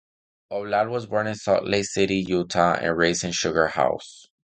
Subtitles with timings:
[0.51, 4.25] Oblad was born in Salt Lake City, Utah and raised in Sugar House.